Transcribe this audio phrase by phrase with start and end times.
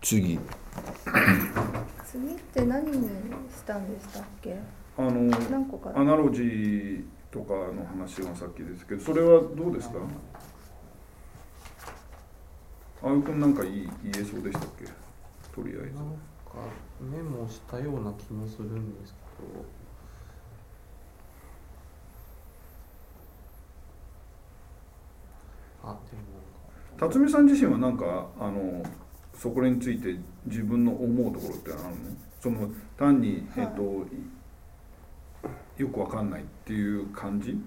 [0.00, 0.38] 次。
[2.04, 3.08] 次って何に
[3.50, 4.58] したんでしたっけ？
[4.96, 5.10] あの
[5.50, 5.92] 何個か。
[5.94, 9.98] アナロジーとかの話がさっきですけどそれはどうですか
[13.02, 14.84] あゆくんなんか言い言えそうでしたっけ？
[15.54, 15.94] とりあえず。
[15.94, 16.20] なんか
[17.00, 19.64] メモしたような気もするんですけど。
[25.86, 26.22] あでも
[26.98, 28.82] 辰巳さん自身はなんかあの
[29.34, 30.16] そこについて
[30.46, 31.90] 自分の思うところってあるの？
[32.40, 33.64] その単に、はい。
[33.64, 33.82] えっと
[35.76, 37.58] よくわかんないっていう感じ？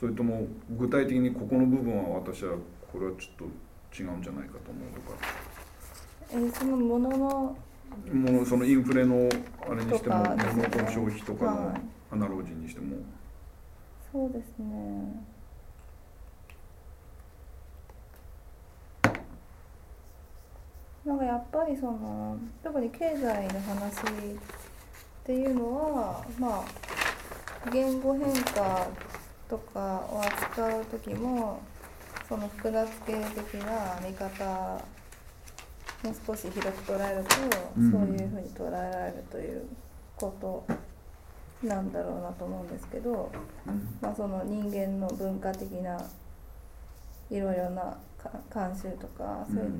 [0.00, 2.56] それとも具体的にここの部分は私は
[2.92, 3.48] これはちょっ
[3.94, 5.18] と違うんじゃないかと思うとか。
[6.32, 7.56] えーそのものの
[8.10, 9.28] ものそのインフレの
[9.70, 10.36] あれにしても物の
[10.90, 11.80] 消費とかのはい。
[12.10, 12.96] アナロジーにしても、
[14.12, 15.24] そうですね
[21.04, 24.04] なんかやっぱりその特に経済の話っ
[25.24, 26.64] ていうのはま
[27.66, 28.86] あ言語変化
[29.48, 31.60] とかを扱う時も
[32.28, 34.84] その複雑系的な見方
[36.04, 37.36] も少し広く捉えると、
[37.76, 39.66] うんそういうふうに捉えられるという
[40.16, 40.64] こと
[41.66, 43.30] なんだろうなと思うんですけど。
[43.66, 45.98] うんまあ、その人間の文化的な
[47.30, 49.72] いろいろなか慣習とかそういう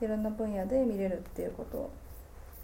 [0.00, 1.90] いろんな分野で見れるっていうこと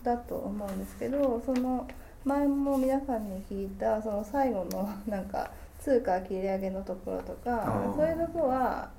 [0.02, 1.86] だと思うんですけどその
[2.24, 7.96] 前も皆さんに聞いたその最後の なんか通貨切り上げのところとあかー。
[7.96, 8.90] そういうところは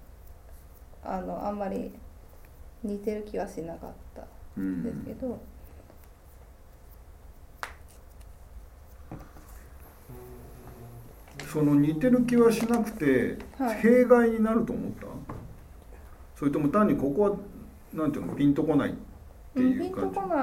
[1.04, 1.92] あのあんまり
[2.84, 4.24] 似てる気はしなかった
[4.58, 5.40] うんんですけど、
[11.52, 13.80] その似てる気はしなくて、はい。
[13.80, 15.08] 弊害になると思った？
[16.36, 17.38] それとも単にここは
[17.96, 18.94] なんていうのピンとこないっ
[19.56, 19.90] てうん、いう感じ。
[19.90, 20.36] ピンとこな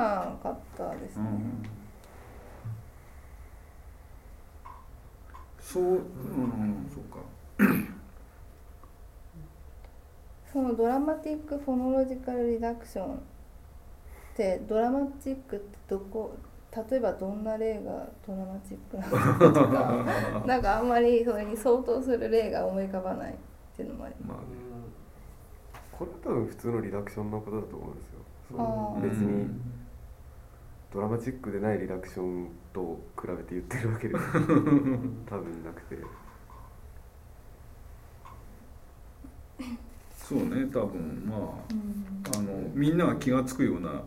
[0.43, 1.23] かったですね。
[1.23, 1.71] うん。
[5.61, 7.19] そううんそうか。
[10.53, 13.19] そのドラマティック・フォノロジカル・リダクションっ
[14.37, 16.37] てドラマチックってどこ
[16.91, 23.37] 例えばどんな例がドラマチックなのかとか なんかあんまりそれに相当する例が思い浮かばないっ
[23.77, 24.45] ていうのもありまあね
[26.03, 28.19] これは多分普通のリダクションのことだと思うんですよ。
[29.01, 29.47] 別に
[30.93, 34.21] ドラマチックでないリダクションと比べて言ってるわけでは
[35.27, 35.99] 多分なくて。
[40.17, 41.25] そうね多分。
[41.27, 42.23] まうん。
[42.35, 44.03] ああのみんなが気が付くような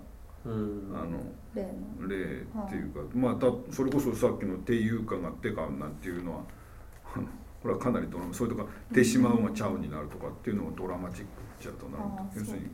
[0.46, 0.92] うん。
[0.94, 1.20] あの
[1.56, 6.44] 例っていうか、まあたそれこそさっきの「ていうか」が「てか」なんていうのは
[7.16, 7.28] あの
[7.66, 12.04] これはかなりドラマそれとか「てしまう」が「ちゃう」になるとかっていうのがドラマチックじゃとなる
[12.36, 12.70] 要するに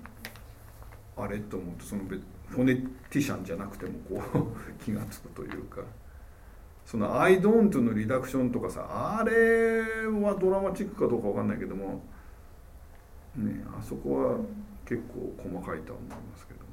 [1.16, 5.82] あれと思うとその別フォネティシャンじゃなくてもこう 気が付くというか。
[6.84, 8.86] その「I don't」のリダクションとかさ
[9.20, 12.02] あれはドラマチックかどうかわかんないけども
[13.36, 14.38] ねあそこは
[14.84, 16.66] 結構細かいとは思いますけども。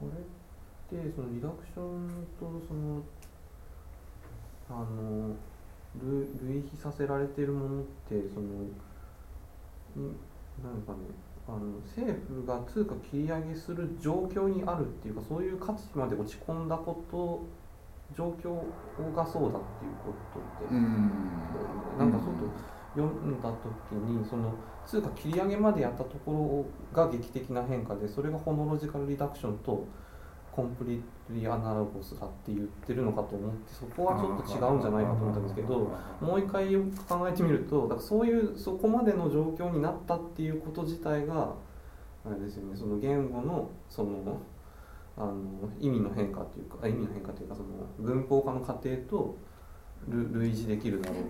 [0.00, 0.10] こ
[0.90, 2.08] れってそのリダクション
[2.40, 3.02] とその
[4.70, 5.34] あの
[6.42, 8.46] 類比させられてるものってその
[10.62, 10.98] なんかね
[11.48, 17.46] あの政府が通貨切り上げする状況にあるっていうかそういう価値まで落ち込んだこと
[18.14, 21.10] 状況がそうだっていうことです、うん
[21.98, 24.54] なんかちょっと読んだ時にその
[24.86, 29.86] 通貨切り上げまでやったところが劇的な変化でそれがホノロジカルリダクションと
[30.58, 41.54] コンプリートリーアナロゴスだって言ってるのかと思ってそこはちょっと違うんじゃないかと思ったんですけどもう一回よく考えてみるとだからそういうそこまでの状況になったっていうこと自体が
[42.26, 44.40] あれですよねその言語のその
[45.16, 45.36] あの
[45.78, 47.68] 意味の変化というかあ意味の変化というかその
[48.00, 49.36] 文法化の過程と
[50.08, 51.24] 類類似できるだろうっ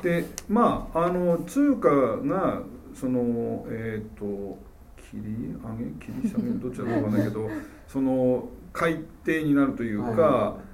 [0.00, 0.22] ていう。
[0.22, 2.62] でまああの通貨が
[2.92, 4.58] そのえっ、と
[5.10, 7.48] 切り上げ切り下げどっちだかわかんないけど
[7.86, 10.66] その改定になるというか、はい。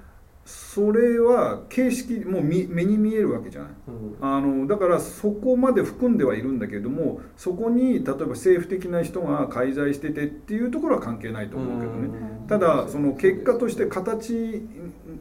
[0.45, 3.71] それは形式もうみ目に見えるわけじゃない。
[3.87, 4.17] うん。
[4.19, 12.07] あのだからそこまで含んではいるんだけれどもそこに例えば政府的な人が介在しててっていうところは関係ないと思うけどね。
[12.41, 12.47] うん。
[12.47, 14.33] ただその結果として形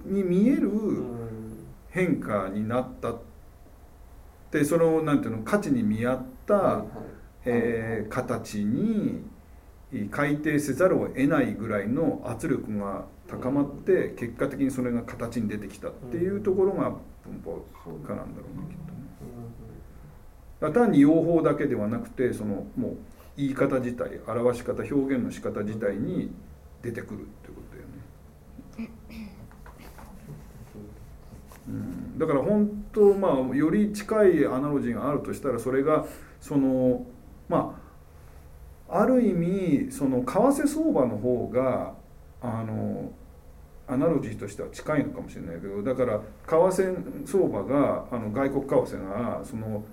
[0.06, 1.22] に見えるうん。
[1.92, 3.18] 変化になったっ
[4.50, 6.84] てそのなんていうの価値に見合った、
[7.44, 9.22] えー形に
[10.10, 16.92] 改定せざるを得ないぐらいの圧力が高まって結果的にそれが形に出てきたっていうところが
[17.24, 18.76] 文法化なんだろうねきっ
[20.60, 20.72] とね。
[20.72, 22.96] 単に用法だけではなくてそのもう
[23.36, 26.32] 言い方自体表し方表現の仕方自体に
[26.82, 28.92] 出てくるってことだよね。
[31.68, 36.06] うん、だから本当まあより近いアナロジーがあるとしたらそれが
[36.40, 37.06] その
[37.48, 37.81] まあ
[38.92, 41.94] ある意味その為替相場の方が
[42.40, 43.10] あの
[43.88, 49.84] アナロジーとしては近いのかもしれないけどだから為替相場があの外国為替がその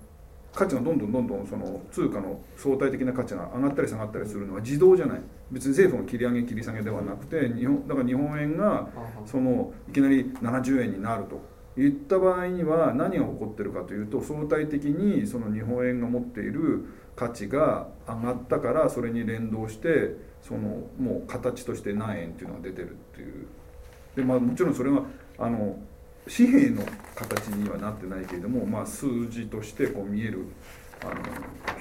[0.54, 5.22] 価値がどんどんどんどんその通貨の相対的な価値が上がったり下がったりするのは自動じゃない。
[5.52, 8.88] 別に政府の切り上げ切り下げではなくて日本だから日本円が
[9.25, 11.42] そのいきなり70円になると
[11.80, 16.86] いった場合には何が起こってるかというと相対的にその日本円が持っている
[17.19, 23.45] 価値が上がったからそれに連動してそのもう形として何円っていうのが出てるっていう。
[24.16, 25.01] でまあもちろんそれが
[25.38, 25.77] あの
[26.25, 26.86] 紙幣の
[27.16, 30.45] 形にはなってないけれども、まあ、数字としてこう見える
[31.01, 31.12] あの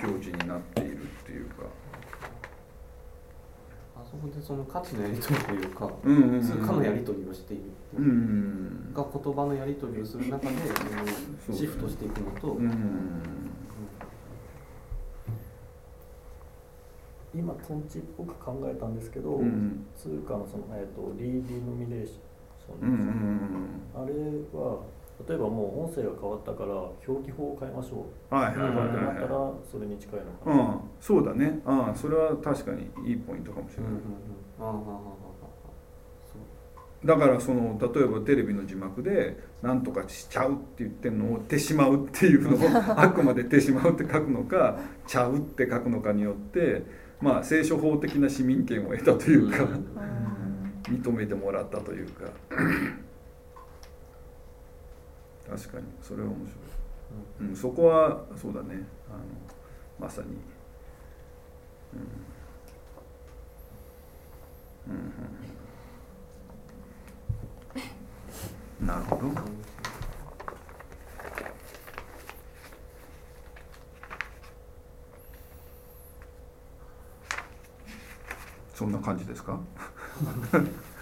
[0.09, 1.63] 表示になっているっていうか。
[3.97, 7.63] あそこでその価値のやり取りというか、うんうんうん通貨のやり取りをしている
[7.97, 8.13] ういう。
[8.13, 10.55] んが言葉のやり取りをする中で
[11.53, 12.73] シフトしていくのと、うん
[17.39, 24.13] 今トンチっぽく考えたんですけど、うん通貨のその、えー、とリーディノミネーション、うんうんあれ
[24.59, 24.81] は
[25.29, 26.75] 例えばもう音声が変わったから
[27.07, 28.35] 表記法を変えましょう。
[28.35, 30.81] はいはいはいってなったらはそれに近いのいかな、うん。
[31.01, 31.61] そうだね。
[31.65, 34.65] ああそれは確かにいいポイントかもしれうんうんないうん。
[34.65, 34.79] ああああああ
[36.33, 37.07] そう。
[37.07, 42.61] だからその例えばテレビの字幕で「なんとかしちゃう」って言ってるのを「てしまう」っていうのを
[42.97, 46.85] あくまで「てしまう」って書くのか「ちゃう」って書くのかによって
[47.21, 49.89] まあ聖書法的な市民権を得たというかうん。
[50.89, 52.25] 認めてもらったというか。
[55.49, 58.87] 確かにそれは面白い、うん、そこはそうだね。
[59.09, 59.19] あの
[59.99, 60.29] まさに。
[61.95, 62.01] うん、
[64.93, 65.13] うん
[68.81, 69.68] うん、なるほど
[78.79, 79.59] そんな感じですか？